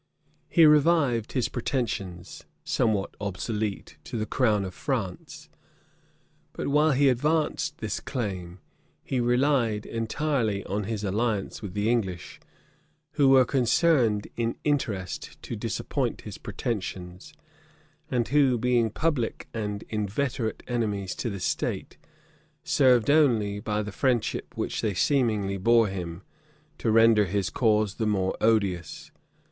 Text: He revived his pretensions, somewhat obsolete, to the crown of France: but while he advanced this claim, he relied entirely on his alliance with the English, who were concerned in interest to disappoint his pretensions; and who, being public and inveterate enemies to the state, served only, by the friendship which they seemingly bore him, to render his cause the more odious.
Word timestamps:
He 0.49 0.65
revived 0.65 1.33
his 1.33 1.47
pretensions, 1.47 2.45
somewhat 2.63 3.15
obsolete, 3.21 3.97
to 4.05 4.17
the 4.17 4.25
crown 4.25 4.65
of 4.65 4.73
France: 4.73 5.47
but 6.53 6.67
while 6.67 6.93
he 6.93 7.07
advanced 7.07 7.77
this 7.77 7.99
claim, 7.99 8.57
he 9.03 9.19
relied 9.19 9.85
entirely 9.85 10.63
on 10.65 10.85
his 10.85 11.03
alliance 11.03 11.61
with 11.61 11.75
the 11.75 11.87
English, 11.87 12.39
who 13.11 13.29
were 13.29 13.45
concerned 13.45 14.27
in 14.35 14.55
interest 14.63 15.39
to 15.43 15.55
disappoint 15.55 16.21
his 16.21 16.39
pretensions; 16.39 17.31
and 18.09 18.29
who, 18.29 18.57
being 18.57 18.89
public 18.89 19.49
and 19.53 19.83
inveterate 19.87 20.63
enemies 20.67 21.13
to 21.13 21.29
the 21.29 21.39
state, 21.39 21.99
served 22.63 23.11
only, 23.11 23.59
by 23.59 23.83
the 23.83 23.91
friendship 23.91 24.57
which 24.57 24.81
they 24.81 24.95
seemingly 24.95 25.57
bore 25.57 25.89
him, 25.89 26.23
to 26.79 26.89
render 26.89 27.25
his 27.25 27.51
cause 27.51 27.93
the 27.97 28.07
more 28.07 28.35
odious. 28.41 29.11